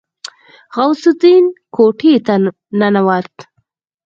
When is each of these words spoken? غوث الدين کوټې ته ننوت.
غوث 0.75 1.03
الدين 1.11 1.45
کوټې 1.75 2.13
ته 2.25 2.33
ننوت. 2.79 3.33